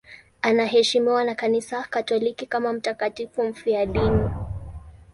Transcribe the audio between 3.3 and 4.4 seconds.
mfiadini.